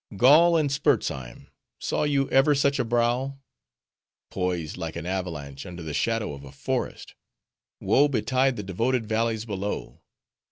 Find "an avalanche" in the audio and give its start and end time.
4.95-5.63